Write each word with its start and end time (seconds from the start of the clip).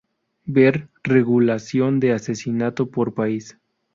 Ver 0.47 0.87
regulación 1.03 1.99
de 1.99 2.13
asesinato 2.13 2.89
por 2.89 3.13
País. 3.13 3.55